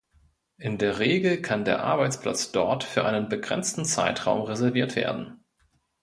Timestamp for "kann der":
1.43-1.83